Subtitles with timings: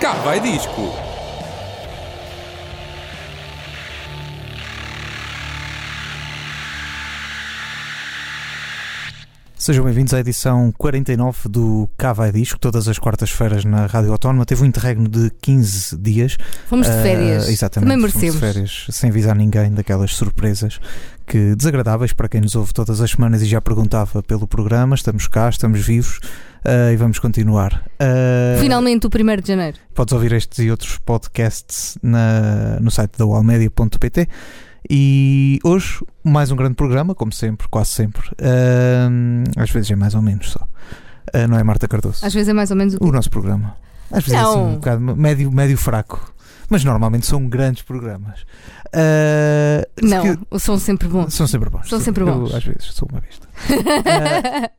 [0.00, 0.92] Cá vai disco.
[9.56, 14.46] Sejam bem-vindos à edição 49 do Cá Vai Disco, todas as quartas-feiras na Rádio Autónoma.
[14.46, 16.38] Teve um interregno de 15 dias.
[16.66, 17.46] Fomos de Ah, férias.
[17.46, 17.90] exatamente.
[17.90, 18.34] Também fomos merecemos.
[18.34, 20.80] de férias, sem avisar ninguém daquelas surpresas
[21.26, 24.94] que desagradáveis para quem nos ouve todas as semanas e já perguntava pelo programa.
[24.94, 26.20] Estamos cá, estamos vivos
[26.64, 27.84] ah, e vamos continuar.
[27.98, 29.76] Ah, Finalmente o 1 de janeiro.
[29.94, 34.28] Podes ouvir estes e outros podcasts na- no site da walmedia.pt.
[34.88, 38.22] E hoje, mais um grande programa, como sempre, quase sempre.
[38.40, 40.66] Ahm, às vezes é mais ou menos só.
[41.48, 42.24] Não é Marta Cardoso?
[42.26, 43.76] Às vezes é mais ou menos o O nosso programa.
[44.10, 44.68] Às vezes é assim, Não.
[44.70, 46.34] um bocado médio, médio fraco.
[46.68, 48.40] Mas normalmente são grandes programas.
[48.92, 51.34] Se Não, que- são sempre bons.
[51.34, 51.88] São sempre bons.
[51.88, 52.54] São sempre Eu, bons.
[52.54, 53.48] às vezes sou uma besta.
[54.06, 54.70] Ah,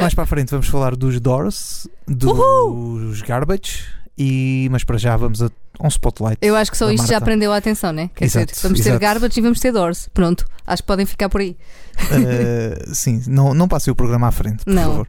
[0.00, 3.84] mais para a frente vamos falar dos Doors, dos Garbage,
[4.16, 6.38] e, mas para já vamos a um spotlight.
[6.40, 7.24] Eu acho que só da isto já Marta.
[7.24, 8.10] prendeu a atenção, né?
[8.14, 9.00] Quer Exato, dizer, vamos ter exato.
[9.00, 10.08] Garbage e vamos ter Doors.
[10.14, 11.56] Pronto, acho que podem ficar por aí.
[11.98, 14.82] Uh, sim, não, não passei o programa à frente, por Não.
[14.84, 15.08] favor.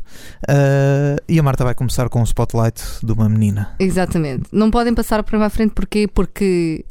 [0.50, 3.76] Uh, e a Marta vai começar com o spotlight de uma menina.
[3.80, 4.46] Exatamente.
[4.52, 6.08] Não podem passar para à frente porquê?
[6.08, 6.84] Porque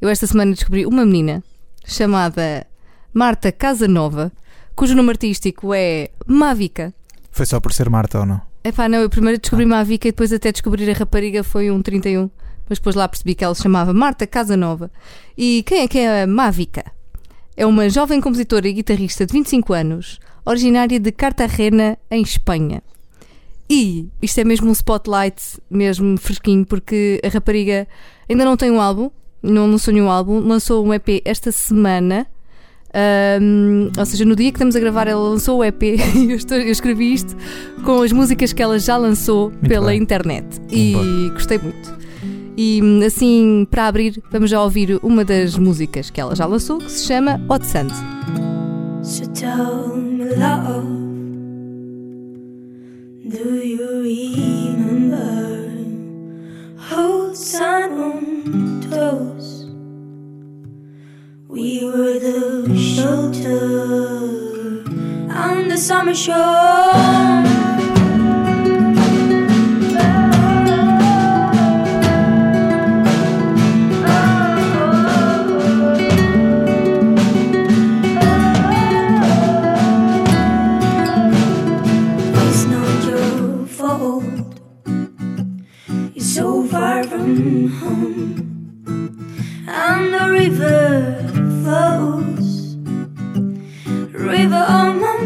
[0.00, 1.42] eu esta semana descobri uma menina
[1.84, 2.66] chamada
[3.12, 4.32] Marta Casanova,
[4.74, 6.94] cujo nome artístico é Mavica.
[7.38, 8.40] Foi só por ser Marta ou não?
[8.64, 12.28] Epá, não, eu primeiro descobri Mavica e depois até descobrir a rapariga foi um 31.
[12.68, 14.90] Mas depois lá percebi que ela se chamava Marta Casanova.
[15.36, 16.84] E quem é que é a Mavica?
[17.56, 22.82] É uma jovem compositora e guitarrista de 25 anos, originária de Cartagena, em Espanha.
[23.70, 27.86] E isto é mesmo um spotlight, mesmo fresquinho, porque a rapariga
[28.28, 32.26] ainda não tem um álbum, não lançou nenhum álbum, lançou um EP esta semana.
[33.00, 35.96] Ahm, ou seja, no dia que estamos a gravar, ela lançou o EP e
[36.32, 37.36] eu, estou- eu escrevi isto
[37.84, 40.00] com as músicas que ela já lançou Muito pela bem.
[40.02, 40.94] internet e
[41.32, 41.96] gostei muito.
[42.56, 46.90] E assim, para abrir, vamos já ouvir uma das músicas que ela já lançou, que
[46.90, 47.90] se chama Hot Sand.
[49.04, 50.88] So tell me, love,
[53.28, 55.70] do you remember
[56.90, 59.67] whole sun on toes?
[61.50, 63.64] We were the shelter
[65.32, 66.34] on the summer shore.
[82.44, 84.24] It's not your fault.
[86.14, 88.84] You're so far from home,
[89.66, 91.27] and the river
[94.12, 95.17] River on my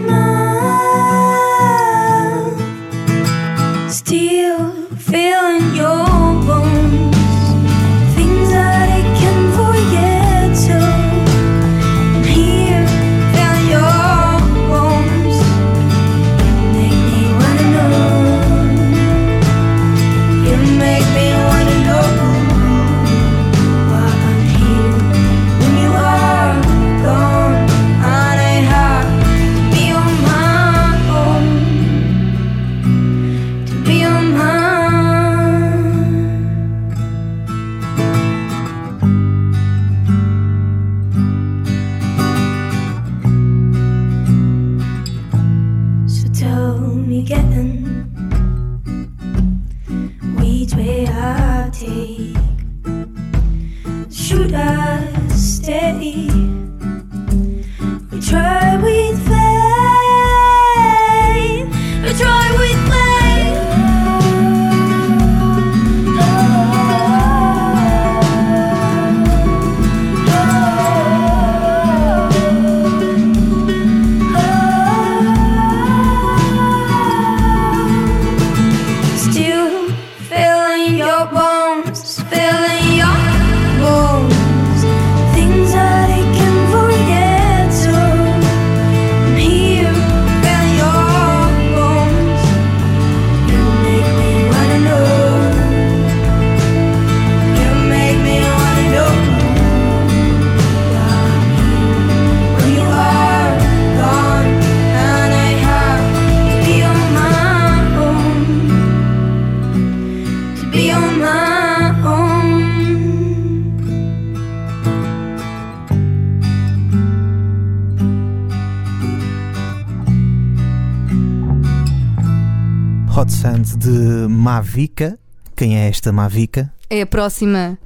[124.73, 125.19] Mavica.
[125.55, 126.73] Quem é esta Mavica?
[126.89, 127.79] É a próxima.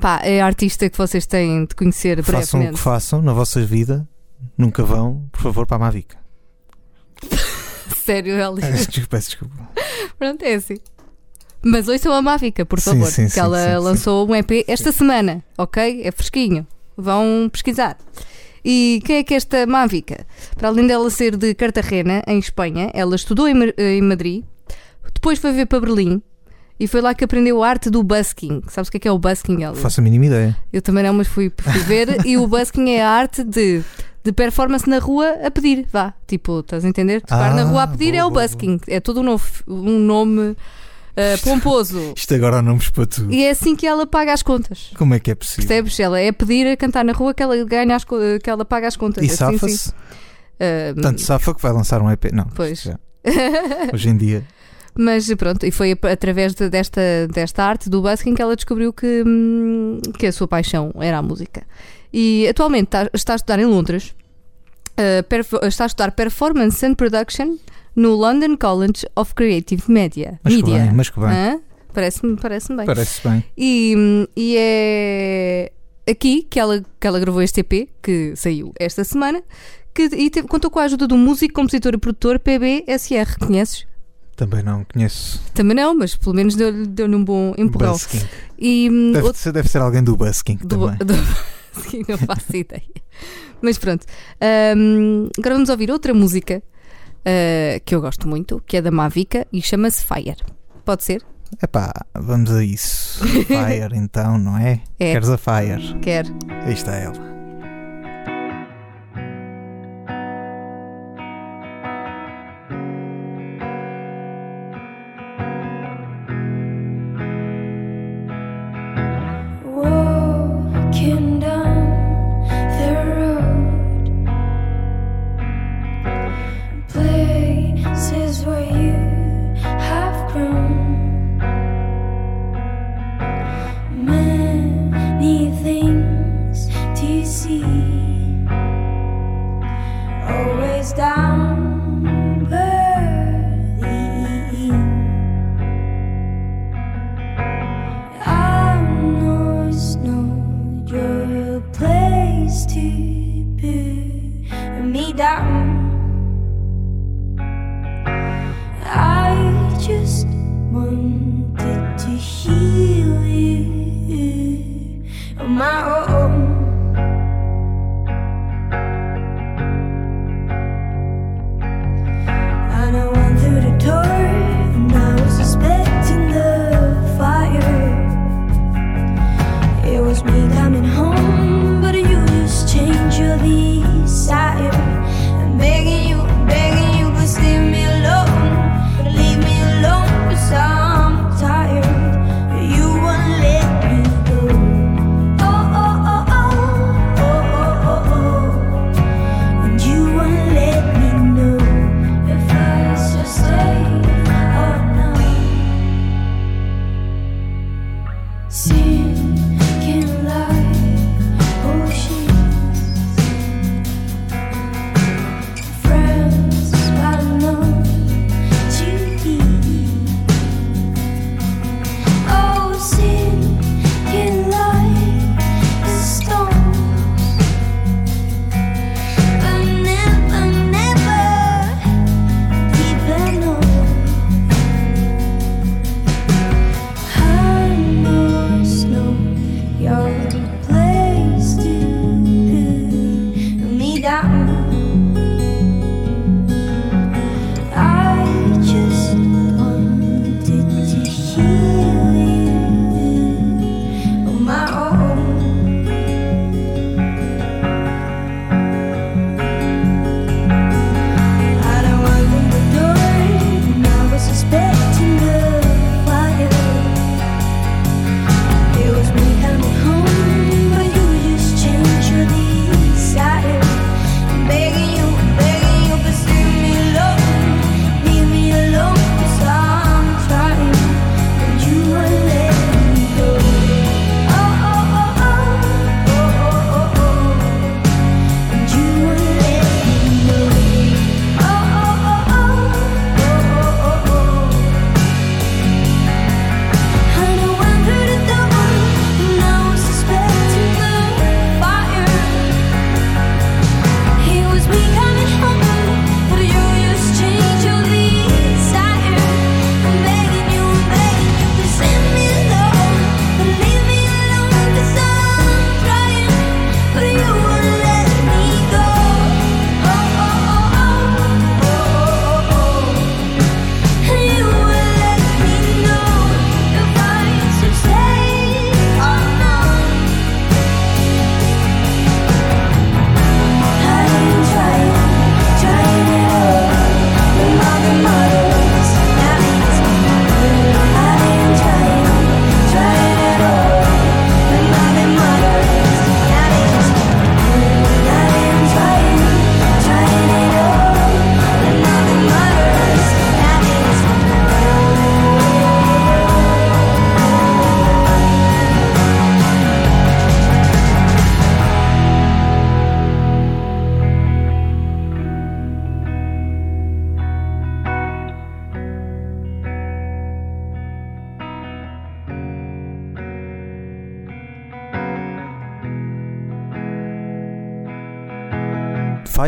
[0.00, 3.60] Pá, é a artista que vocês têm de conhecer Façam o que façam na vossa
[3.60, 4.08] vida,
[4.56, 6.16] nunca vão, por favor, para a Mavica.
[8.06, 8.36] Sério.
[8.58, 9.68] Peço desculpa, desculpa.
[10.18, 10.78] Pronto, é assim.
[11.62, 14.92] Mas ouçam a Mávica, por favor, sim, que sim, ela sim, lançou um EP esta
[14.92, 16.02] semana, ok?
[16.04, 16.66] É fresquinho.
[16.96, 17.98] Vão pesquisar.
[18.64, 20.26] E quem é que é esta Mávica?
[20.56, 24.42] Para além dela ser de Cartagena, em Espanha, ela estudou em, em Madrid,
[25.24, 26.20] depois foi ver para Berlim
[26.78, 28.60] e foi lá que aprendeu a arte do busking.
[28.68, 29.62] Sabes o que é que é o busking?
[29.62, 29.74] Ela?
[29.74, 30.54] Faço a mínima ideia.
[30.70, 32.26] Eu também não, mas fui, fui ver.
[32.26, 33.82] e o busking é a arte de,
[34.22, 35.86] de performance na rua a pedir.
[35.90, 37.22] Vá, tipo, estás a entender?
[37.22, 38.78] Tocar Ah, na rua a pedir boa, é o boa, busking.
[38.86, 40.54] É todo um, novo, um nome
[41.16, 42.12] ah, pomposo.
[42.14, 43.32] Isto agora há nomes para tudo.
[43.32, 44.90] E é assim que ela paga as contas.
[44.98, 45.66] Como é que é possível?
[45.66, 45.98] Percebes?
[46.00, 48.88] Ela é pedir a cantar na rua que ela ganha as, co- que ela paga
[48.88, 49.22] as contas.
[49.24, 49.58] E Assim, sim.
[49.58, 49.92] safa-se.
[50.60, 52.30] Ah, Tanto safa que vai lançar um EP.
[52.30, 52.86] Não, Pois.
[53.90, 54.44] hoje em dia.
[54.96, 57.00] Mas pronto, e foi através de- desta,
[57.32, 61.22] desta arte do busking que ela descobriu que, hum, que a sua paixão era a
[61.22, 61.66] música.
[62.12, 64.14] E atualmente está, está a estudar em Londres,
[64.96, 67.56] uh, está a estudar Performance and Production
[67.96, 70.38] no London College of Creative Media.
[70.44, 70.84] Mas que Media.
[70.84, 71.60] bem, mas que bem.
[71.92, 72.86] Parece-me parece bem.
[72.86, 73.44] Parece bem.
[73.56, 75.72] E, hum, e é
[76.08, 79.42] aqui que ela, que ela gravou este EP, que saiu esta semana,
[79.94, 83.38] que, e teve- contou com a ajuda do músico, compositor e produtor PBSR.
[83.38, 83.86] Conheces?
[84.36, 85.40] Também não conheço.
[85.54, 87.92] Também não, mas pelo menos deu-lhe deu-lhe um bom empurrão.
[87.92, 88.22] Busking.
[88.58, 90.96] E hum, Deve, outro ser, deve ser alguém do Busking do, também.
[90.98, 91.14] do,
[91.90, 92.82] sim, não faço ideia.
[93.62, 94.04] Mas pronto.
[94.76, 96.62] Hum, agora vamos ouvir outra música
[97.20, 100.36] uh, que eu gosto muito, que é da Mavica e chama-se Fire.
[100.84, 101.22] Pode ser?
[101.62, 103.24] Epá, vamos a isso.
[103.46, 104.80] Fire então, não é?
[104.98, 105.12] É.
[105.12, 105.98] Queres a Fire?
[106.00, 106.26] Quer?
[106.66, 107.33] Aí está ela.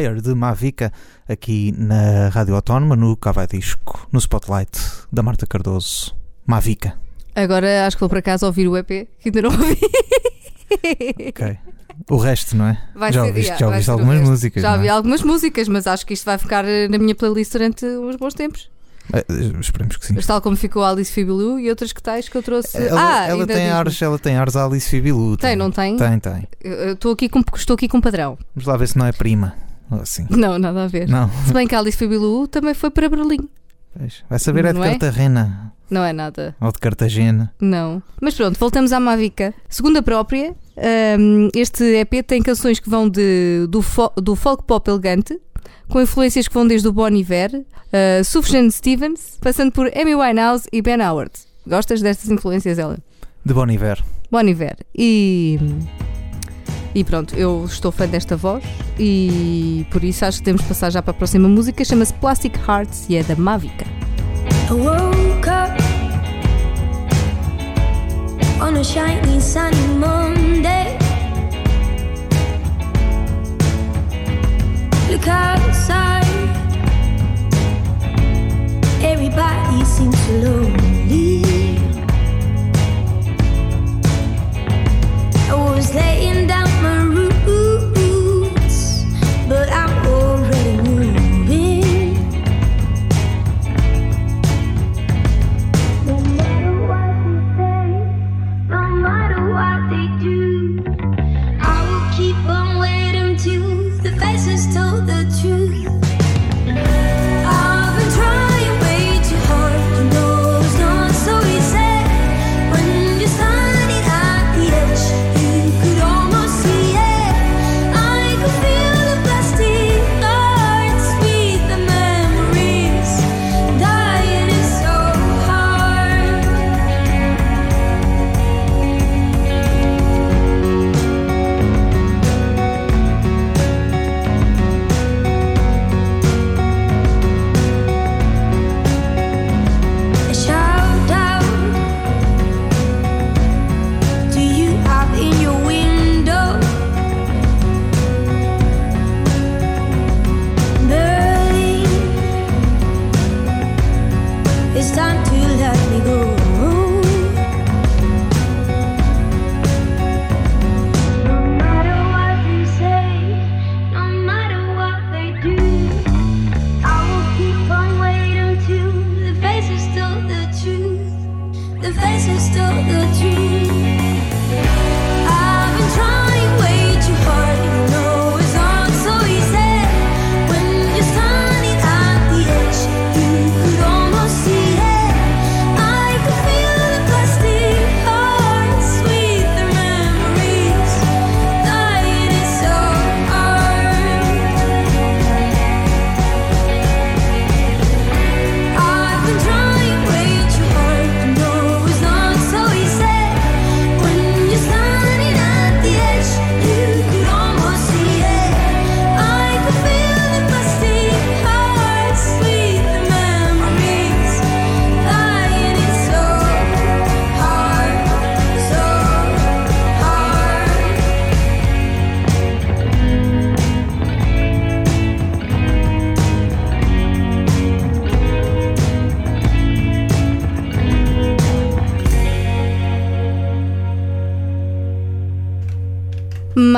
[0.07, 0.93] Fire de Mavica
[1.29, 4.79] aqui na Rádio Autónoma, no Cava Disco, no Spotlight
[5.13, 6.15] da Marta Cardoso.
[6.47, 6.95] Mavica.
[7.35, 9.81] Agora acho que vou para casa ouvir o EP, que ainda não ouvi.
[11.29, 11.59] Ok.
[12.09, 12.83] O resto, não é?
[12.95, 14.63] Vai já ser- ouviste, yeah, já ouviste algumas músicas.
[14.63, 14.75] Já é?
[14.77, 18.15] ouvi algumas músicas, mas acho que isto vai ficar eh, na minha playlist durante uns
[18.17, 18.71] bons tempos.
[19.13, 19.25] Eh,
[19.61, 20.15] esperemos que sim.
[20.15, 22.77] Mas tal como ficou a Alice Fibilou e outras que tais que eu trouxe.
[22.77, 25.37] Ela, ah, ela tem ares, ela tem ares a Alice Fibilu.
[25.37, 25.97] Tem, não tem?
[25.97, 26.49] Tem, tem.
[26.93, 28.39] Estou aqui, com, estou aqui com um padrão.
[28.55, 29.66] Vamos lá ver se não é prima.
[29.91, 30.27] Assim.
[30.31, 31.09] Não, nada a ver.
[31.09, 31.31] Não.
[31.47, 33.49] Se bem que a Alice Fibilou também foi para Berlim.
[33.99, 34.91] Pois, Vai saber é de Não é?
[34.91, 36.55] Cartagena Não é nada.
[36.61, 37.53] ou de Cartagena.
[37.61, 38.03] Não.
[38.21, 39.55] Mas pronto, voltamos à Mavica.
[39.69, 40.55] Segundo a própria,
[41.19, 45.41] hum, este EP tem canções que vão de, do, fo- do folk pop elegante,
[45.89, 50.67] com influências que vão desde o Bon Iver, uh, Sufjan Stevens, passando por Amy Winehouse
[50.73, 51.31] e Ben Howard.
[51.67, 52.99] Gostas destas influências, Ellen?
[53.45, 54.03] De Bon Iver.
[54.31, 54.77] Bon Iver.
[54.95, 55.59] E,
[56.97, 58.65] e pronto, eu estou fã desta voz
[58.99, 61.85] e por isso acho que temos de passar já para a próxima música.
[61.85, 63.85] Chama-se Plastic Hearts e é da Mavica.
[64.71, 65.77] I woke up
[68.63, 70.97] on a shiny sunny Monday.
[75.11, 76.25] Look outside,
[79.03, 81.45] everybody seems so lonely.
[85.49, 86.36] I was laying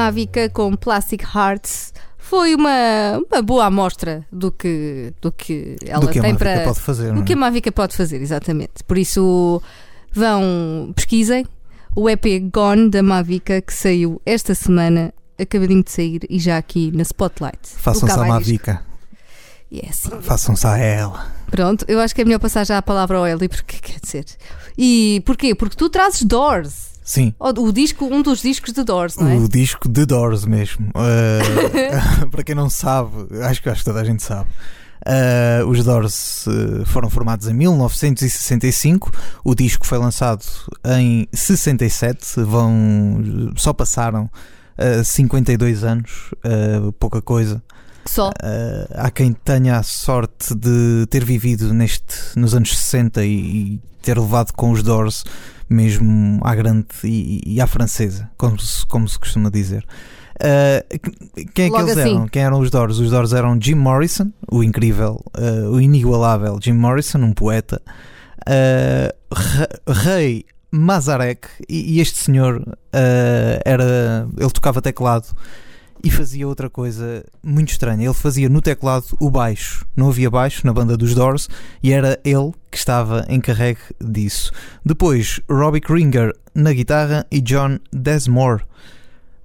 [0.08, 6.08] Mavica com Plastic Hearts foi uma, uma boa amostra do que, do que ela do
[6.08, 6.64] que tem para.
[6.64, 7.12] pode fazer.
[7.12, 7.24] do é?
[7.24, 8.82] que a Mavica pode fazer, exatamente.
[8.86, 9.62] Por isso,
[10.12, 11.46] vão, pesquisem
[11.94, 16.90] o EP Gone da Mavica que saiu esta semana, acabadinho de sair e já aqui
[16.90, 17.58] na Spotlight.
[17.62, 18.70] Façam-se a Cavai Disco.
[18.70, 18.82] Mavica.
[19.70, 20.10] E é assim.
[20.22, 21.26] Façam-se a ela.
[21.50, 24.24] Pronto, eu acho que é melhor passar já a palavra ao Eli, porque quer dizer.
[24.76, 25.54] E porquê?
[25.54, 26.97] Porque tu trazes Doors.
[27.08, 27.32] Sim.
[27.40, 29.36] O, o disco, um dos discos de Doors, não é?
[29.36, 30.88] O disco The Doors mesmo.
[30.88, 33.10] Uh, para quem não sabe,
[33.44, 34.50] acho que, acho que toda a gente sabe.
[35.06, 39.10] Uh, os Doors uh, foram formados em 1965.
[39.42, 40.44] O disco foi lançado
[40.84, 42.42] em 67.
[42.42, 44.24] Vão, só passaram
[44.78, 46.34] uh, 52 anos,
[46.98, 47.62] pouca coisa.
[48.04, 48.28] Só.
[48.28, 48.32] Uh,
[48.96, 54.18] há quem tenha a sorte de ter vivido neste, nos anos 60 e, e ter
[54.18, 55.24] levado com os Doors
[55.68, 59.84] mesmo à grande e, e à francesa, como se, como se costuma dizer.
[60.36, 60.98] Uh,
[61.52, 62.14] quem é que Logo eles assim.
[62.14, 62.28] eram?
[62.28, 62.98] Quem eram os Doors?
[62.98, 67.82] Os Doors eram Jim Morrison, o incrível, uh, o inigualável Jim Morrison, um poeta,
[68.48, 69.34] uh,
[69.90, 72.62] Ray Mazarek, e, e este senhor
[73.64, 74.28] era.
[74.36, 75.26] Ele tocava teclado
[76.02, 78.04] e fazia outra coisa muito estranha.
[78.04, 79.86] Ele fazia no teclado o baixo.
[79.96, 81.48] Não havia baixo na banda dos Doors
[81.82, 84.52] e era ele que estava encarregue disso.
[84.84, 88.62] Depois, Robbie Kringer na guitarra e John Desmore.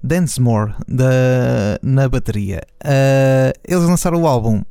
[0.03, 2.61] Densmore da, na bateria.
[2.83, 4.61] Uh, eles lançaram o álbum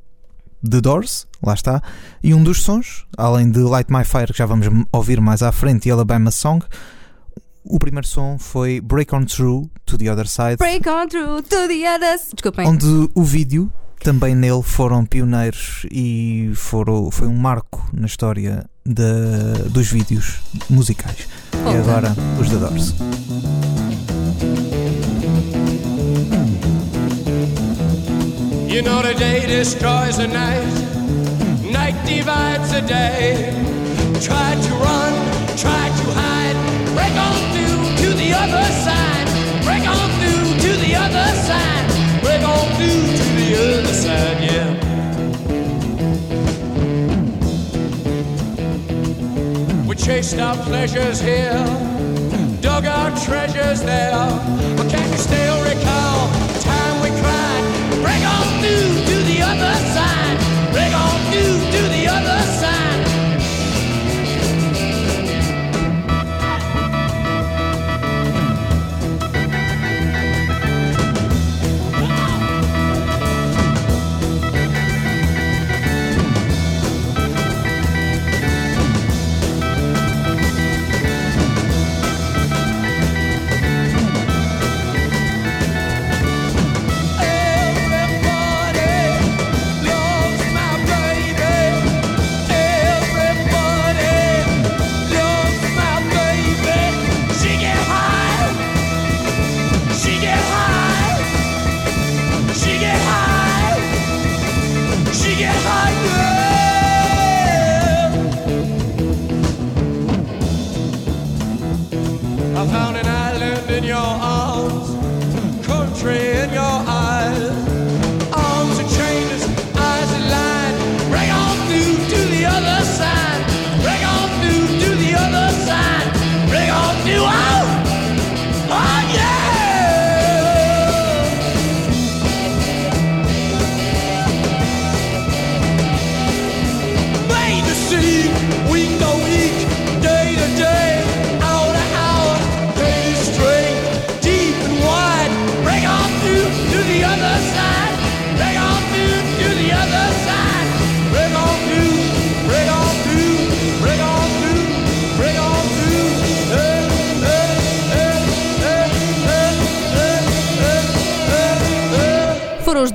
[0.68, 1.82] The Doors, lá está,
[2.22, 5.50] e um dos sons, além de Light My Fire, que já vamos ouvir mais à
[5.50, 6.64] frente, e Alabama Song,
[7.64, 11.68] o primeiro som foi Break On Through to the Other Side, Break on through to
[11.68, 12.30] the others.
[12.34, 12.66] Desculpem.
[12.66, 13.72] onde o vídeo
[14.02, 21.28] também nele foram pioneiros e foram, foi um marco na história da- dos vídeos musicais.
[21.52, 21.80] E Voltando.
[21.90, 22.94] agora os The Doors.
[28.66, 30.64] You know the day destroys the night,
[31.70, 33.52] night divides the day.
[34.20, 34.91] Try to run,
[50.12, 51.64] chased our pleasures here,
[52.60, 54.26] dug our treasures there.
[54.76, 57.64] But can you still recall the time we cried?
[58.04, 59.81] Break on through to the other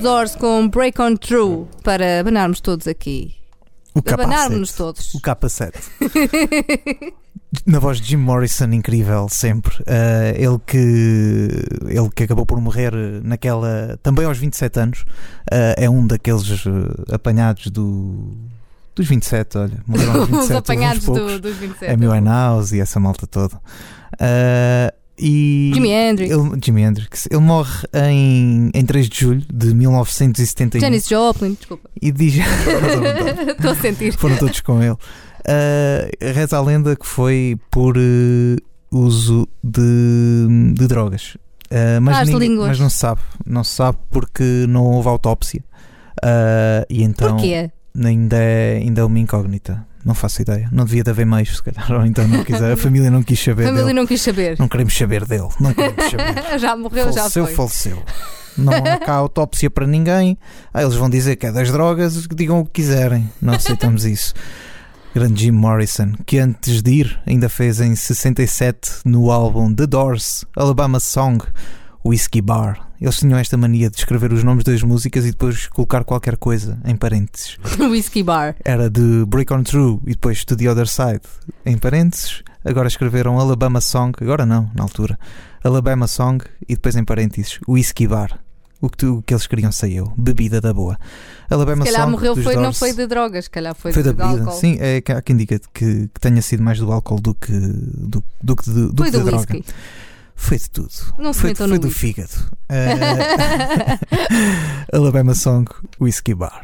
[0.07, 3.35] Doors com Break on Through para abanarmos todos aqui.
[3.93, 4.73] O capacete.
[4.73, 5.13] todos.
[5.13, 5.79] O capacete.
[7.67, 9.75] Na voz de Jim Morrison, incrível, sempre.
[9.85, 11.49] Ah, ele, que,
[11.89, 13.99] ele que acabou por morrer naquela.
[14.01, 15.03] também aos 27 anos.
[15.51, 18.31] ah, é um daqueles ah, apanhados do.
[18.95, 19.83] dos 27, olha.
[19.85, 20.51] Morreram aos 27.
[20.51, 21.93] Os apanhados do, dos 27.
[21.93, 23.59] Amy Winehouse e essa malta toda.
[24.17, 26.31] Ah, e Jimi Hendrix.
[26.31, 27.27] Ele, Jimi Hendrix.
[27.31, 30.79] Ele morre em, em 3 de julho de 1971.
[30.81, 31.89] Janis Joplin, desculpa.
[32.01, 32.35] E diz.
[33.57, 34.13] Estou a sentir.
[34.17, 34.95] Foram todos com ele.
[35.47, 38.57] Ah, reza a lenda que foi por eh,
[38.91, 41.37] uso de, de drogas.
[41.71, 43.21] Ah, mas, as ninguém- mas não se sabe.
[43.45, 45.63] Não se sabe porque não houve autópsia.
[46.23, 47.71] Ah, e então Porquê?
[48.03, 49.85] ainda é, ainda é uma incógnita.
[50.07, 50.69] Não faço ideia.
[50.71, 51.91] Não devia de haver meios, se calhar.
[51.91, 52.71] Ou então não quiser.
[52.71, 53.93] A família não quis A saber família dele.
[53.93, 54.55] não quis saber.
[54.57, 55.49] Não queremos saber dele.
[55.59, 56.59] Não queremos saber.
[56.59, 57.53] já morreu, já faleceu, foi.
[57.55, 58.03] faleceu.
[58.57, 60.37] Não há cá autópsia para ninguém.
[60.73, 63.29] Ah, eles vão dizer que é das drogas, digam o que quiserem.
[63.41, 64.33] Não aceitamos isso.
[65.13, 70.45] Grande Jim Morrison, que antes de ir ainda fez em 67 no álbum The Doors,
[70.55, 71.43] Alabama Song,
[72.07, 72.87] Whiskey Bar.
[72.99, 76.79] Eles tinham esta mania de escrever os nomes das músicas e depois colocar qualquer coisa
[76.85, 77.57] em parênteses.
[77.79, 78.55] Whiskey Bar.
[78.65, 81.21] Era de Break On Through e depois To The Other Side
[81.65, 82.43] em parênteses.
[82.65, 85.17] Agora escreveram Alabama Song, agora não, na altura.
[85.63, 88.39] Alabama Song e depois em parênteses Whiskey Bar.
[88.79, 90.13] O que, tu- o que eles queriam sei eu.
[90.15, 90.97] Bebida da boa.
[91.49, 94.11] Alabama Se calhar Song morreu foi, não foi de drogas, se calhar foi, Foi da
[94.11, 94.39] de bebida.
[94.41, 94.59] álcool.
[94.59, 97.51] Sim, é que há quem diga que, que tenha sido mais do álcool do que
[97.51, 99.59] do, do, que de, do Foi que do da droga.
[100.39, 100.89] Foi de tudo.
[101.17, 101.99] Não se foi foi no do whisky.
[102.13, 102.31] fígado.
[102.69, 103.97] Eh,
[104.93, 105.65] Alabama Song
[105.99, 106.61] Whiskey Bar.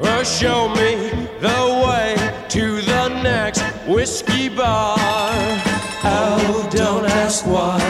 [0.00, 2.14] Well, show me the way
[2.48, 4.96] to the next whiskey bar.
[6.04, 7.80] Oh, don't ask why.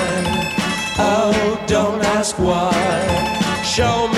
[0.99, 2.73] Oh, don't ask why.
[3.65, 4.18] Show me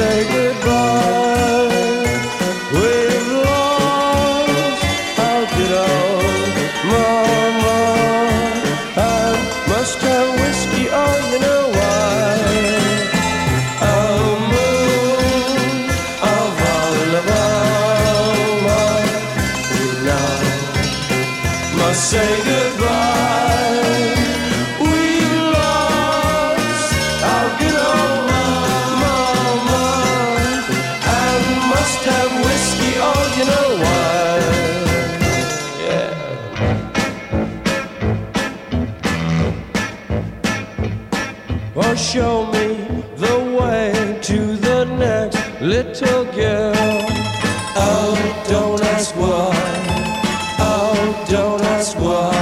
[0.00, 1.68] Say goodbye.
[2.76, 4.82] We've lost
[5.26, 6.54] our good old
[6.92, 7.78] mama.
[8.96, 8.98] I
[9.72, 12.34] must have whiskey, oh, you know why.
[13.92, 15.68] Oh, moon
[16.36, 18.82] of Alabama,
[20.08, 20.32] now
[21.78, 22.30] must say
[45.60, 46.74] little girl.
[47.76, 49.52] Oh, don't ask why.
[50.58, 52.32] Oh, don't ask why.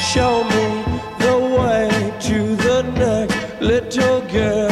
[0.00, 0.84] Show me
[1.18, 4.68] the way to the next little girl.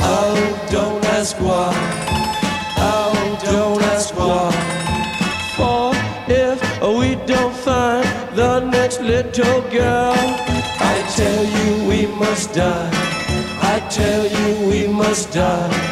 [0.00, 1.72] Oh, don't ask why.
[2.78, 4.52] Oh, don't ask why.
[5.56, 5.92] For
[6.28, 12.90] if we don't find the next little girl, I tell you we must die.
[13.62, 15.91] I tell you we must die.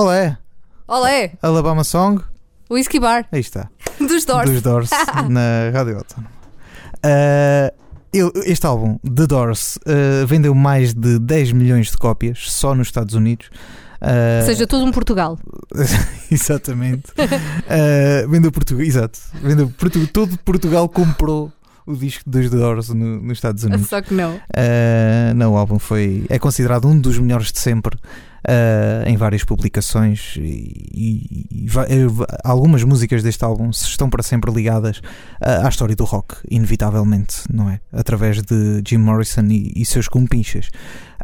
[0.00, 0.36] Olé,
[0.86, 2.20] Olé, Alabama Song.
[2.70, 3.70] Whisky Bar, Aí está.
[3.98, 4.50] dos Doors.
[4.50, 4.90] Dos Doors
[5.30, 6.30] na Rádio Autónoma.
[7.02, 7.72] Ah,
[8.12, 12.88] eu- este álbum, The Doors, ah, vendeu mais de 10 milhões de cópias só nos
[12.88, 13.48] Estados Unidos.
[13.98, 15.38] Ah, Ou seja, todo um Portugal.
[16.30, 17.04] exatamente.
[17.18, 19.18] Ah, vendeu Portugal, exato.
[19.42, 21.50] Vendeu Portu- todo Portugal comprou
[21.86, 23.88] o disco dos The Doors no- nos Estados Unidos.
[23.88, 24.34] Só que não.
[24.36, 29.44] Uh, não, o álbum foi, é considerado um dos melhores de sempre uh, em várias
[29.44, 32.06] publicações e, e- e eh,
[32.44, 37.70] algumas músicas deste álbum estão para sempre ligadas uh, à história do rock, inevitavelmente, não
[37.70, 37.80] é?
[37.92, 40.68] Através de Jim Morrison e, e seus compinchas.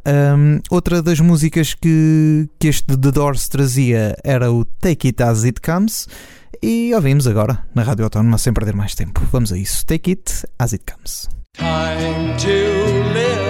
[0.05, 5.44] Um, outra das músicas que, que este The Doors trazia era o Take It As
[5.44, 6.09] It Comes
[6.62, 9.21] e ouvimos agora na Rádio Autónoma sem perder mais tempo.
[9.31, 9.85] Vamos a isso.
[9.87, 11.29] Take It As It Comes.
[11.57, 13.41] Time to live,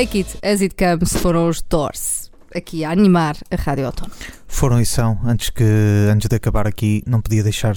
[0.00, 4.16] Take It As It Comes foram os Doors, aqui a animar a Rádio Autónoma.
[4.48, 5.20] Foram e são.
[5.22, 5.62] Antes, que,
[6.10, 7.76] antes de acabar aqui, não podia deixar.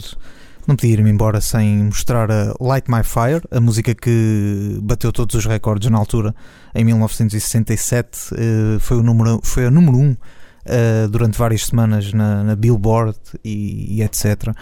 [0.66, 5.36] Não podia ir-me embora sem mostrar a Light My Fire, a música que bateu todos
[5.36, 6.34] os recordes na altura,
[6.74, 8.30] em 1967.
[8.38, 10.16] eh, foi, o número, foi a número 1 um,
[10.64, 14.56] eh, durante várias semanas na, na Billboard e, e etc.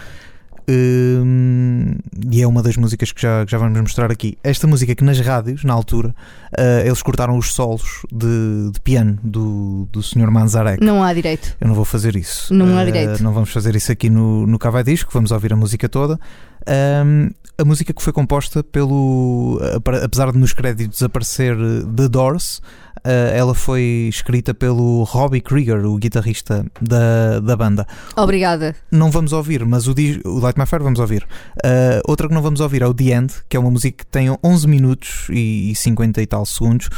[0.69, 1.95] Hum,
[2.32, 4.38] e é uma das músicas que já, que já vamos mostrar aqui.
[4.43, 6.13] Esta música que nas rádios, na altura,
[6.58, 10.30] eh, eles cortaram os solos de, de piano do, do Sr.
[10.32, 10.84] Manzarek.
[10.84, 11.56] Não há direito.
[11.60, 12.54] Eu não vou fazer isso.
[12.54, 13.24] Não há Eh, direito.
[13.24, 16.19] Não vamos fazer isso aqui no, no Cava Disco, vamos ouvir a música toda.
[16.67, 19.60] Ahm, a música que foi composta pelo.
[20.04, 22.62] Apesar de nos créditos aparecer eh, The Doors,
[23.03, 27.87] ela foi escrita pelo Robbie Krieger, o guitarrista da, da banda.
[28.15, 28.75] Obrigada.
[28.91, 31.25] Não vamos ouvir, mas o, o Light My Fire vamos ouvir.
[31.63, 34.05] Ah, outra que não vamos ouvir é o The End, que é uma música que
[34.05, 36.89] tem 11 minutos e, e 50 e tal segundos.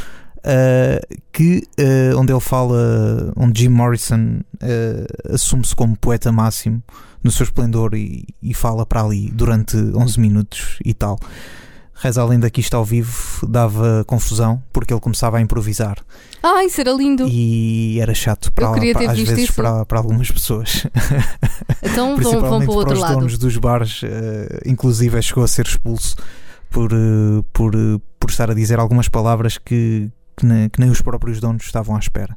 [0.43, 0.99] ah,
[1.31, 4.41] que ah, onde ele fala, onde Jim Morrison
[5.31, 6.83] assume-se como poeta máximo
[7.23, 11.17] no seu esplendor e, e fala para ali durante 11 minutos e tal.
[11.95, 15.97] Reza além daqui está ao vivo, dava confusão porque ele começava a improvisar
[16.41, 17.27] Ai, isso era lindo.
[17.29, 20.85] e era chato para, para- às vezes para, para algumas pessoas.
[21.83, 23.13] Então vão, vão para o outro os lado.
[23.15, 26.15] donos dos bares, eh, inclusive chegou a ser expulso
[26.69, 30.89] por, eh, por, eh, por estar a dizer algumas palavras que, que, ne- que nem
[30.89, 32.35] os próprios donos estavam à espera.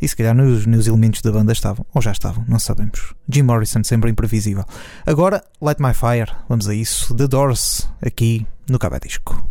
[0.00, 2.58] E se calhar nem os, nem os elementos da banda estavam, ou já estavam, não
[2.58, 3.14] sabemos.
[3.28, 4.64] Jim Morrison, sempre imprevisível.
[5.04, 7.14] Agora, Light My Fire, vamos a isso.
[7.14, 9.46] The Doors, aqui no Cabo Disco.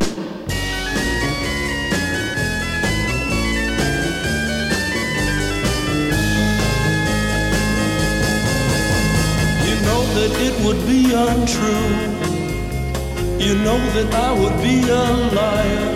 [10.18, 11.94] That it would be untrue.
[13.38, 15.04] You know that I would be a
[15.38, 15.94] liar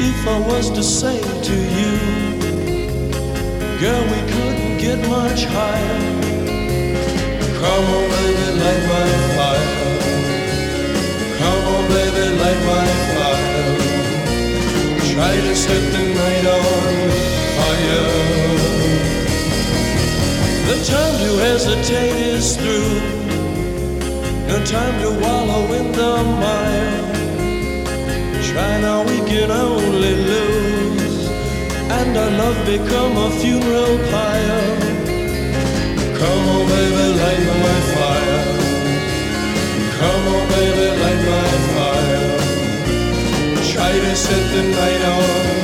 [0.00, 2.13] if I was to say to you,
[3.84, 6.00] Girl, we couldn't get much higher.
[7.60, 9.72] Come on, baby, light my fire.
[11.38, 13.72] Come on, baby, light my fire.
[15.12, 16.94] Try to set the night on
[17.58, 18.08] fire.
[20.68, 22.94] The time to hesitate is through.
[24.48, 27.02] No time to wallow in the mire.
[28.48, 30.53] Try now, we can only lose.
[32.16, 34.62] And our love become a funeral pyre.
[36.16, 38.42] Come on, baby, light my fire.
[39.98, 42.26] Come on, baby, light my fire.
[43.72, 45.63] Try to set the night on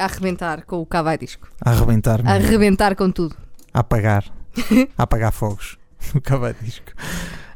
[0.00, 1.48] A arrebentar com o Cavai Disco.
[1.60, 3.36] A arrebentar, A arrebentar com tudo.
[3.72, 4.24] a apagar,
[4.96, 5.76] a apagar fogos.
[6.14, 6.92] O cavalo disco.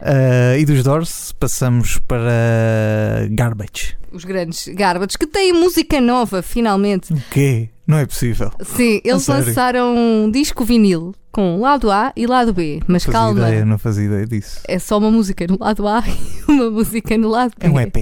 [0.03, 3.97] Ah, e dos Doors passamos para Garbage.
[4.13, 7.13] Os grandes Garbage que têm música nova, finalmente.
[7.13, 7.71] O quê?
[7.87, 8.51] Não é possível.
[8.63, 12.81] Sim, eles lançaram um disco vinil com lado A e lado B.
[12.87, 14.61] Mas Não calma, ideia, não fazia ideia disso.
[14.69, 17.67] é só uma música no lado A e uma música no lado B.
[17.67, 17.97] É um EP.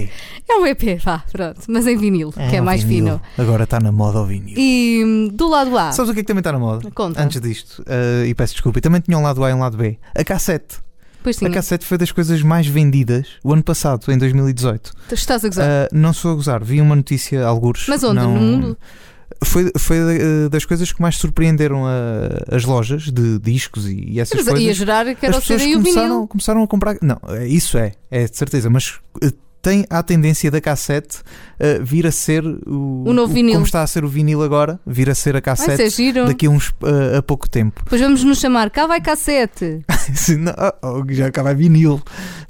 [0.49, 1.59] É um EP, vá, pronto.
[1.67, 3.19] Mas em vinil, que é um mais vinil.
[3.19, 3.21] fino.
[3.37, 4.55] Agora está na moda o vinil.
[4.57, 6.89] E hum, do lado A, Sabes o que é que também está na moda?
[6.91, 7.21] conta.
[7.21, 9.77] Antes disto, ah, e peço desculpa, e também tinha um lado A e um lado
[9.77, 9.97] B.
[10.15, 10.77] A cassete.
[11.23, 14.91] Pois sim, A cassete foi das coisas mais vendidas o ano passado, em 2018.
[15.07, 15.65] tu estás a gozar.
[15.65, 17.85] Ah, não sou a gozar, vi uma notícia, algures.
[17.87, 18.15] Mas onde?
[18.19, 18.77] não- No mundo?
[19.43, 24.19] Foi, foi eh, das coisas que mais surpreenderam a- as lojas de discos e, e
[24.19, 24.65] essas Mas coisas.
[24.67, 26.27] ia jurar que era as o CD pessoas o começaram, vinil.
[26.27, 26.97] começaram a comprar.
[27.01, 29.31] Não, é, isso é, é de certeza, mas eh,
[29.61, 31.19] tem a tendência da cassete
[31.57, 33.53] eh, vir a ser o, O novo vinil.
[33.53, 36.25] Como está a ser o vinil agora, vir a ser a Vai ser cassete giro.
[36.25, 37.81] daqui a, uns, eh, a pouco tempo.
[37.87, 39.81] Pois vamos nos chamar Cá vai cassete.
[40.13, 42.01] Se não- oh, oh, já acaba vinil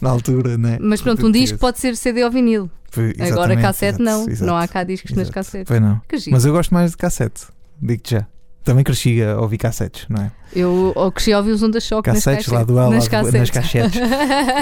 [0.01, 0.77] na altura, né?
[0.81, 2.69] Mas pronto, um disco pode ser CD ou vinil.
[2.93, 4.29] Foi- Agora cassete exato, não.
[4.29, 5.33] exato, não há cá discos nas exato.
[5.33, 5.67] cassetes.
[5.67, 5.99] Foi não.
[6.29, 7.47] Mas eu gosto mais de cassete,
[7.81, 8.27] digo-te já.
[8.63, 10.31] Também cresci a ouvir cassetes, não é?
[10.55, 13.49] Eu cresci a ouvir os ondas choque nas Cassetes, lado A, nas lado B, nas
[13.49, 13.99] cassetes.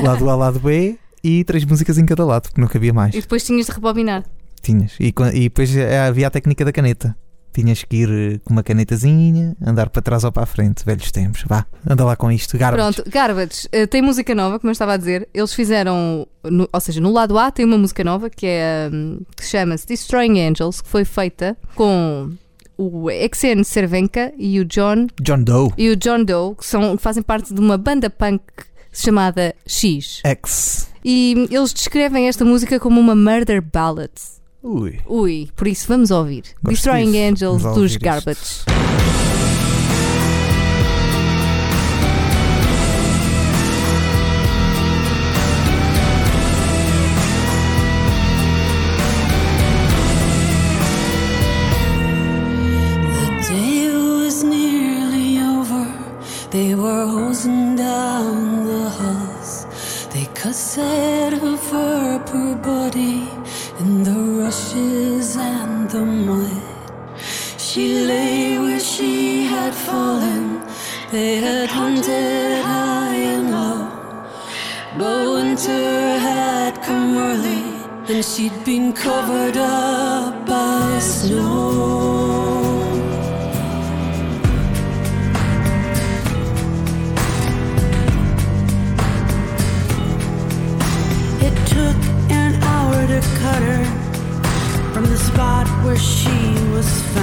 [0.01, 3.13] lado A, lado B e três músicas em cada lado, porque não cabia mais.
[3.13, 4.23] E depois tinhas de rebobinar.
[4.61, 4.93] Tinhas.
[4.99, 7.15] E, e depois eh, havia a técnica da caneta.
[7.53, 10.85] Tinhas que ir eh, com uma canetazinha, andar para trás ou para a frente.
[10.85, 11.43] Velhos tempos.
[11.47, 12.57] Vá, anda lá com isto.
[12.57, 12.95] Garbage.
[12.95, 15.27] Pronto, Garbage eh, tem música nova, como eu estava a dizer.
[15.33, 19.19] Eles fizeram, no- ou seja, no lado A tem uma música nova que é hum,
[19.35, 22.31] que chama-se Destroying Angels, que foi feita com
[22.77, 25.69] o Exen Cervenka e o John John Doe.
[25.77, 28.41] e o John Doe, que são, que fazem parte de uma banda punk
[28.91, 30.21] chamada X.
[30.25, 30.89] X.
[31.03, 34.11] E eles descrevem esta música como uma murder ballad.
[34.63, 34.99] Ui.
[35.07, 36.43] Ui, por isso vamos ouvir.
[36.61, 37.45] Gosto Destroying disso.
[37.45, 37.99] Angels Vamos dos ouvir isto.
[37.99, 38.65] Garbage.
[38.65, 39.10] The
[78.21, 82.83] and she'd been covered up by snow.
[91.47, 91.97] It took
[92.29, 93.83] an hour to cut her
[94.93, 97.20] from the spot where she was found.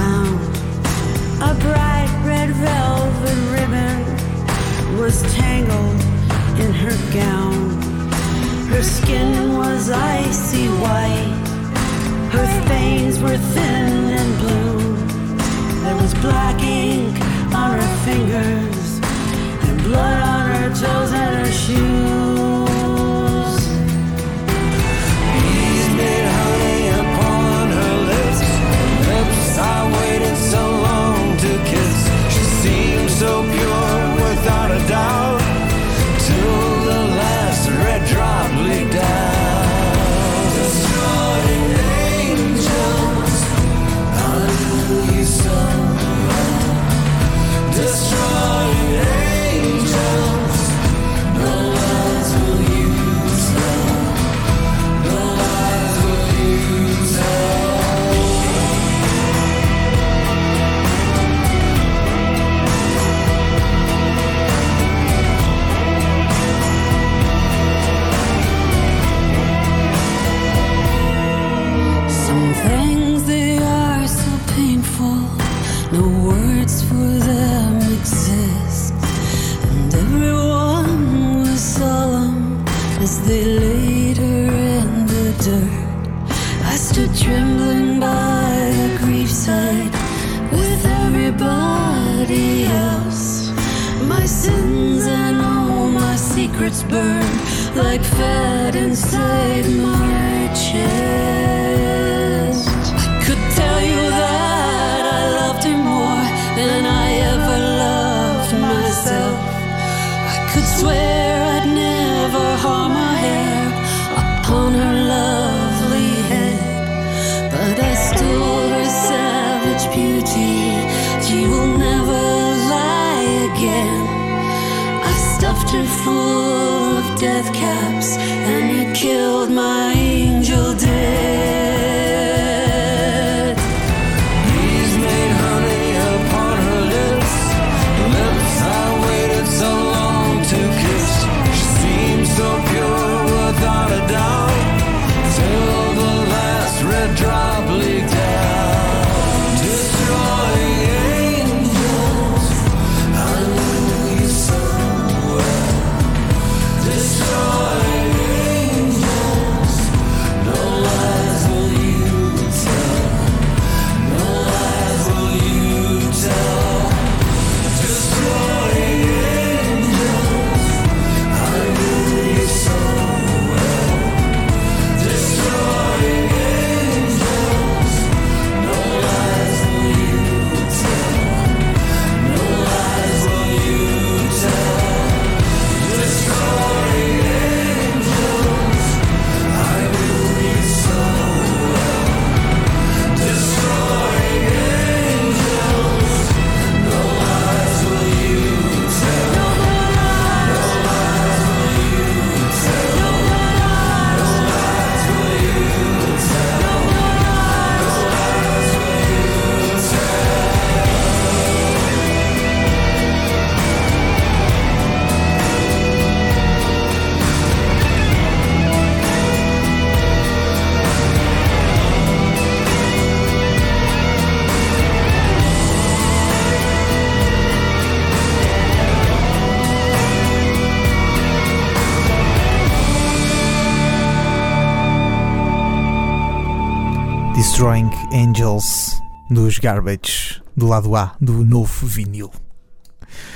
[239.59, 242.31] Dos Garbage, do lado A do novo vinil.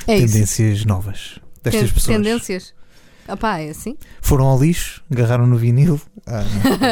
[0.06, 0.32] É isso.
[0.32, 2.16] Tendências novas destas Ten- pessoas.
[2.16, 2.74] Tendências.
[3.40, 3.96] Pá, é assim.
[4.20, 6.00] Foram ao lixo, agarraram no vinil.
[6.26, 6.42] Ah,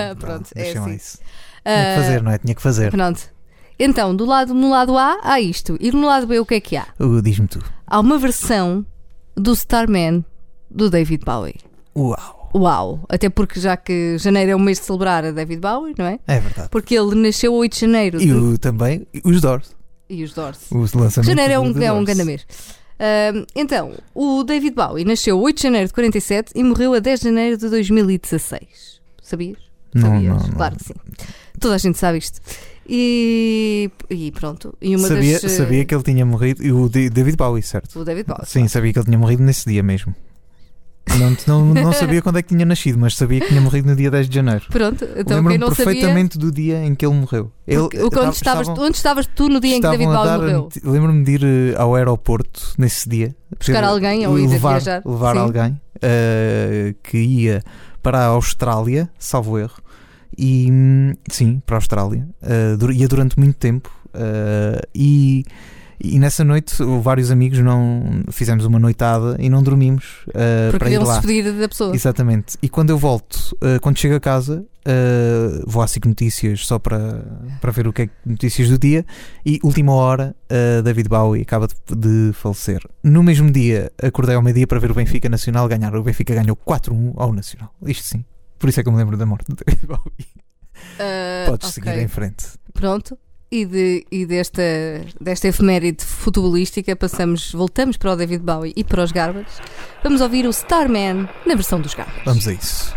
[0.08, 0.94] não, Pronto, é assim.
[0.94, 1.18] isso.
[1.64, 2.38] Tinha que fazer, não é?
[2.38, 2.90] Tinha que fazer.
[2.90, 3.20] Pronto.
[3.78, 5.76] Então, do lado, no lado A há isto.
[5.80, 6.86] E no lado B o que é que há?
[6.98, 7.62] Uh, Diz-me tu.
[7.86, 8.84] Há uma versão
[9.36, 10.24] do Starman
[10.70, 11.56] do David Bowie.
[11.96, 13.00] Uau, Uau!
[13.08, 16.18] Até porque já que janeiro é o mês de celebrar a David Bowie, não é?
[16.26, 16.68] é verdade.
[16.70, 18.20] Porque ele nasceu a 8 de janeiro.
[18.20, 19.76] E de- o, também os Doors.
[20.08, 20.58] e os Doors.
[20.70, 22.46] Os lançamentos Janeiro é um, é um grande mês.
[22.98, 27.20] Ahm, então, o David Bowie nasceu 8 de janeiro de 47 e morreu a 10
[27.20, 29.00] de janeiro de 2016.
[29.22, 29.56] Sabias?
[29.94, 30.24] Não, Sabias?
[30.36, 30.54] não, não.
[30.56, 30.94] Claro que sim.
[31.58, 32.40] Toda a gente sabe isto.
[32.88, 34.74] E, e pronto.
[34.80, 36.62] E uma Sabia, das, eh, sabia que ele tinha morrido.
[36.64, 38.00] E o David Bowie, certo?
[38.00, 38.44] O David Bowie.
[38.46, 40.14] Sim, sabia que ele tinha morrido nesse dia mesmo.
[41.18, 43.96] Não, não, não sabia quando é que tinha nascido, mas sabia que tinha morrido no
[43.96, 44.64] dia 10 de janeiro.
[44.70, 45.84] Pronto, então quem Lembro-me não sabia.
[45.84, 47.50] perfeitamente do dia em que ele morreu.
[47.66, 48.36] Ele, porque- onde, estavas,
[48.68, 50.68] estavam- onde estavas tu no dia em que David Bowie morreu?
[50.84, 53.34] Lembro-me de ir eh, ao aeroporto nesse dia.
[53.58, 55.02] Buscar ter- alguém ou ir levar, viajar.
[55.04, 55.40] levar Sim.
[55.40, 57.62] alguém eh, que ia
[58.02, 59.82] para a Austrália, salvo erro.
[60.38, 62.26] E hum, sim, para a Austrália.
[62.40, 63.90] Eh, dur- ia durante muito tempo.
[64.14, 65.44] eh, e,
[66.02, 70.98] e nessa noite vários amigos não fizemos uma noitada e não dormimos Porque para ir
[70.98, 71.20] lá.
[71.58, 71.94] da pessoa.
[71.94, 72.56] Exatamente.
[72.62, 76.78] E quando eu volto, eh, quando chego a casa, eh, vou à SIC Notícias só
[76.78, 77.22] para,
[77.60, 79.04] para ver o que é que notícias do dia.
[79.44, 80.34] E última hora,
[80.82, 82.80] David Bowie acaba de, de falecer.
[83.02, 85.94] No mesmo dia, acordei ao meio-dia para ver o Benfica Nacional ganhar.
[85.94, 87.74] O Benfica ganhou 4-1 ao Nacional.
[87.86, 88.24] Isto sim.
[88.58, 91.46] Por isso é que eu me lembro da morte de David Bowie.
[91.46, 91.82] Podes ok.
[91.82, 92.46] seguir em frente.
[92.72, 93.16] Pronto.
[93.52, 94.62] E, de, e desta,
[95.20, 99.50] desta efeméride futebolística passamos, voltamos para o David Bowie e para os Garbage.
[100.04, 102.22] Vamos ouvir o Starman na versão dos Garbage.
[102.24, 102.94] Vamos a isso.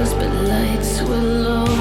[0.00, 1.79] Time it was, but lights were low.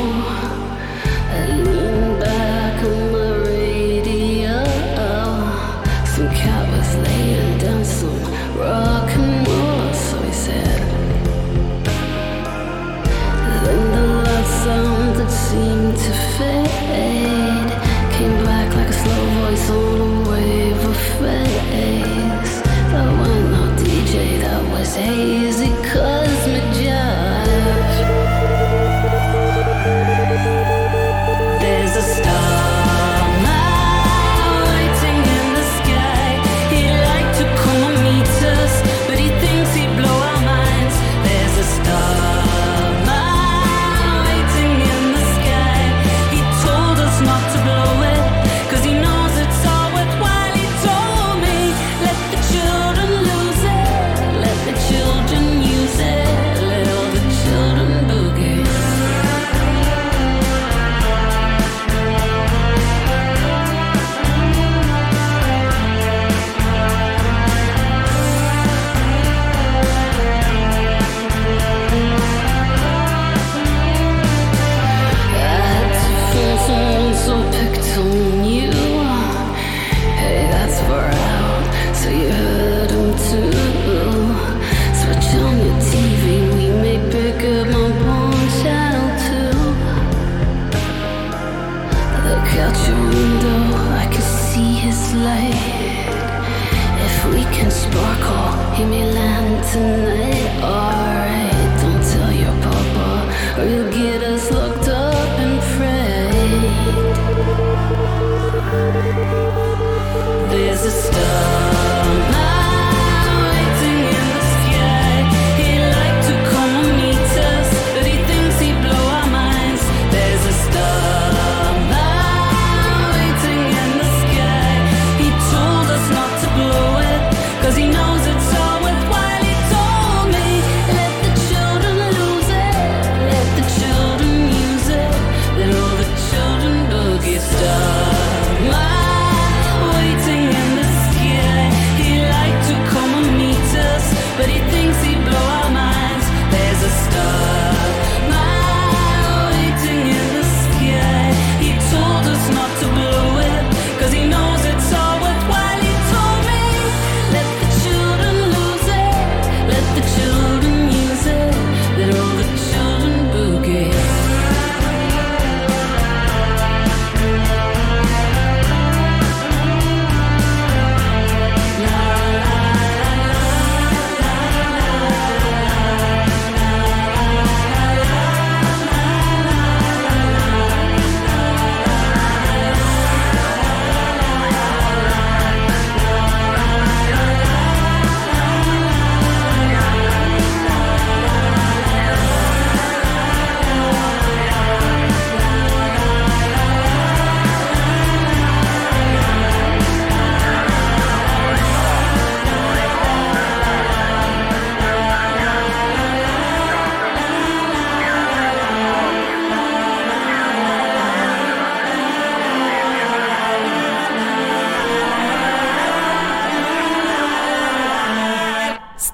[100.31, 100.61] Oh.
[100.61, 100.98] all.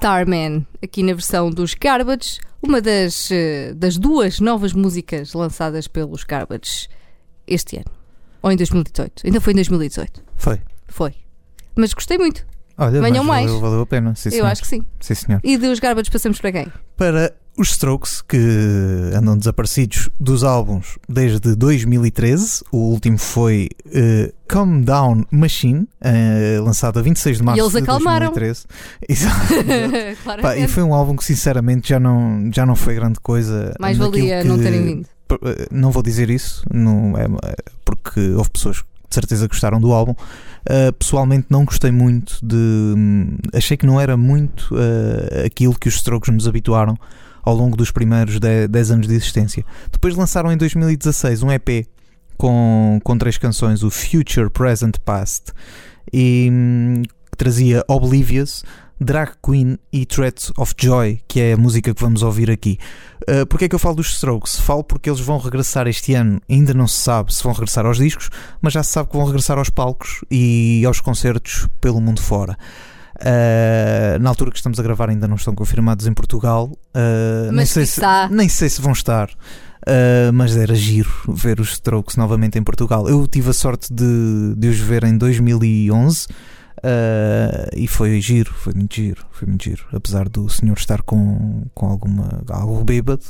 [0.05, 6.23] Starman, aqui na versão dos Garbage, uma das, eh, das duas novas músicas lançadas pelos
[6.23, 6.87] Garbage
[7.47, 7.87] este ano.
[8.43, 9.23] Ou em 2018.
[9.25, 10.23] Ainda foi em 2018.
[10.35, 10.61] Foi.
[10.87, 11.15] Foi.
[11.75, 12.45] Mas gostei muito.
[12.77, 13.47] Olha, Venham mais.
[13.47, 14.13] Valeu, valeu a pena.
[14.13, 14.45] Sim, Eu senhor.
[14.45, 14.85] acho que sim.
[14.99, 15.41] Sim, senhor.
[15.43, 16.67] E dos Garbage passamos para quem?
[16.95, 18.37] Para os Strokes, que
[19.13, 22.63] andam desaparecidos dos álbuns desde 2013.
[22.71, 27.77] O último foi eh, Calm Down Machine, eh, lançado a 26 de março eles de
[27.79, 28.31] acalmaram.
[28.33, 28.65] 2013.
[29.07, 30.41] Exato.
[30.41, 33.73] Pá, e foi um álbum que sinceramente já não, já não foi grande coisa.
[33.79, 35.07] Mais valia que- não terem vindo.
[35.43, 39.79] Eh, Não vou dizer isso, não, é, é porque houve pessoas que de certeza gostaram
[39.79, 40.11] do álbum.
[40.67, 42.55] Uh, pessoalmente não gostei muito de.
[42.55, 46.97] hum, Achei que não era muito uh, aquilo que os Strokes nos habituaram
[47.45, 49.63] ao longo dos primeiros 10 anos de existência.
[49.91, 51.87] Depois lançaram em 2016 um EP
[52.37, 55.53] com, com três canções, o Future, Present, Past,
[56.11, 58.63] e hum, que trazia Oblivious,
[58.99, 62.77] Drag Queen e Threats of Joy, que é a música que vamos ouvir aqui.
[63.29, 64.59] Uh, Porquê é que eu falo dos Strokes?
[64.59, 67.97] Falo porque eles vão regressar este ano, ainda não se sabe se vão regressar aos
[67.97, 68.29] discos,
[68.61, 72.57] mas já se sabe que vão regressar aos palcos e aos concertos pelo mundo fora.
[73.15, 76.71] Uh, na altura que estamos a gravar ainda não estão confirmados em Portugal.
[76.93, 79.29] Uh, nem, Mas sei se, nem sei se vão estar.
[79.29, 83.07] Uh, mas era giro ver os Strokes novamente em Portugal.
[83.07, 86.27] Eu tive a sorte de, de os ver em 2011
[86.83, 89.83] uh, e foi giro, foi muito giro, foi muito giro.
[89.93, 93.21] Apesar do senhor estar com, com alguma algo bêbado,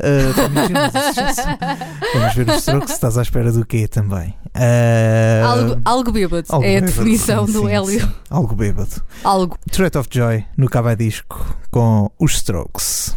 [0.00, 1.42] uh, foi muito giro, se-
[2.18, 4.34] Vamos ver os Strokes, estás à espera do quê também?
[4.54, 6.46] Uh, Algo, algo bêbado.
[6.50, 8.00] algo é a bêbado, definição sim, do sim, Hélio.
[8.00, 8.12] sim.
[8.30, 9.02] Algo bêbado.
[9.24, 9.58] Algo.
[9.70, 13.16] Threat of Joy no Cava Disco com os Strokes.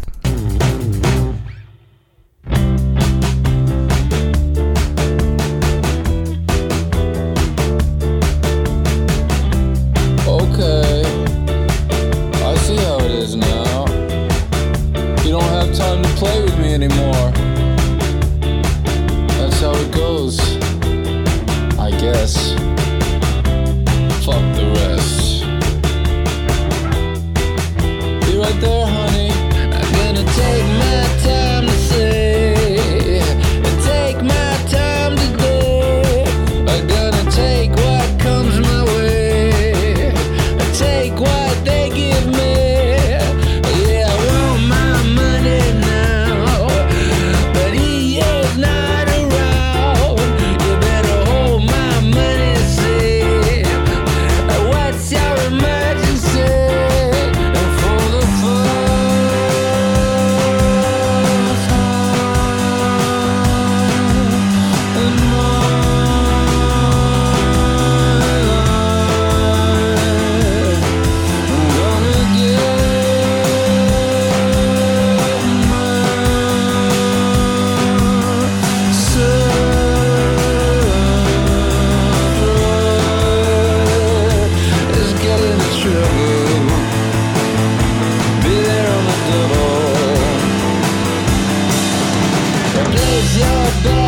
[93.65, 94.04] the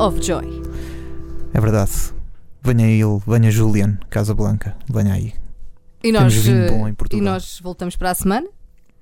[0.00, 0.62] of Joy.
[1.52, 1.92] É verdade.
[2.62, 5.34] Venha ele, venha Julian Casablanca, venha aí.
[6.02, 6.68] E nós, eh,
[7.12, 8.46] e nós voltamos para a semana?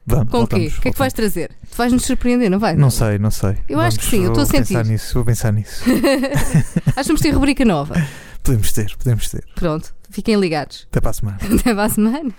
[0.04, 0.72] Vamos, Com o quê?
[0.76, 1.50] O que é que vais trazer?
[1.70, 2.74] Tu vais nos surpreender, não vai?
[2.74, 3.58] Não sei, não sei.
[3.68, 4.90] Eu acho que sim, eu vou estou a pensar sentir.
[4.90, 5.84] nisso, vou pensar nisso.
[6.96, 7.94] Acho que vamos ter rubrica nova.
[8.42, 9.44] podemos ter, podemos ter.
[9.54, 10.86] Pronto, fiquem ligados.
[10.90, 11.38] Até para a semana.
[11.42, 12.30] Até para a semana.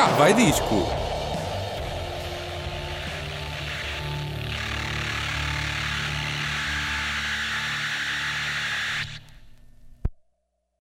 [0.00, 0.99] Cá vai disco.